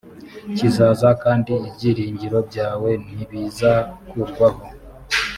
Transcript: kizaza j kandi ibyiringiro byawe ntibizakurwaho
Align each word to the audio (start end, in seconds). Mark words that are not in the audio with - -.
kizaza 0.55 1.07
j 1.13 1.17
kandi 1.23 1.53
ibyiringiro 1.67 2.37
byawe 2.49 2.89
ntibizakurwaho 3.13 4.61